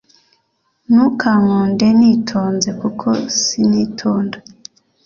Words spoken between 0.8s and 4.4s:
Nukankunde nitonze kuko sinitonda